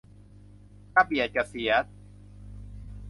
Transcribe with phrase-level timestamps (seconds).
[0.93, 1.73] กระเบียดกระเสียร